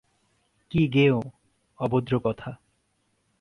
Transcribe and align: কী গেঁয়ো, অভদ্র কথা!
কী 0.71 0.81
গেঁয়ো, 0.87 1.19
অভদ্র 1.79 2.13
কথা! 2.19 2.49